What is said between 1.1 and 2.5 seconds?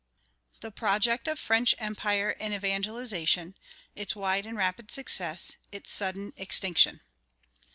OF FRENCH EMPIRE